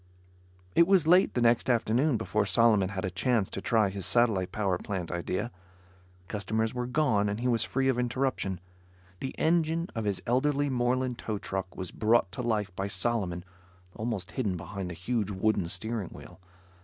[0.73, 4.51] It was late the next afternoon before Solomon had a chance to try his satellite
[4.51, 5.51] power plant idea.
[6.27, 8.59] Customers were gone and he was free of interruption.
[9.19, 13.45] The engine of his elderly Moreland tow truck was brought to life by Solomon
[13.95, 16.39] almost hidden behind the huge wooden steering wheel.